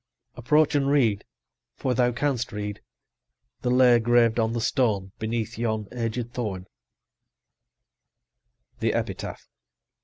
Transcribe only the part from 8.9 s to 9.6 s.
EPITAPH.